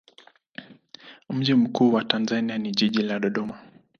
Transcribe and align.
Mji 1.29 1.53
mkuu 1.53 1.93
wa 1.93 2.03
Tanzania 2.03 2.57
ni 2.57 2.71
jiji 2.71 3.01
la 3.03 3.19
Dodoma. 3.19 3.59